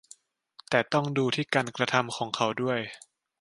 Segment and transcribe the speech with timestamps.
[0.69, 2.79] แต่ต้องดูที่การกระทำของเขาด้วย